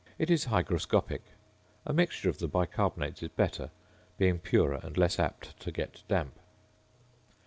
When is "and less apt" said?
4.81-5.55